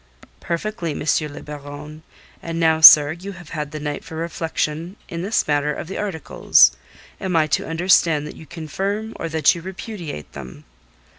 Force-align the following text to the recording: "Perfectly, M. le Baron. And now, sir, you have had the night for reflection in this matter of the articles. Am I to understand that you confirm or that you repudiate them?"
"Perfectly, 0.39 0.93
M. 0.99 1.05
le 1.31 1.43
Baron. 1.43 2.01
And 2.41 2.59
now, 2.59 2.81
sir, 2.81 3.11
you 3.11 3.33
have 3.33 3.49
had 3.49 3.69
the 3.69 3.79
night 3.79 4.03
for 4.03 4.15
reflection 4.15 4.95
in 5.07 5.21
this 5.21 5.47
matter 5.47 5.71
of 5.71 5.87
the 5.87 5.99
articles. 5.99 6.71
Am 7.19 7.35
I 7.35 7.45
to 7.45 7.67
understand 7.69 8.25
that 8.25 8.35
you 8.35 8.47
confirm 8.47 9.13
or 9.17 9.29
that 9.29 9.53
you 9.53 9.61
repudiate 9.61 10.33
them?" 10.33 10.63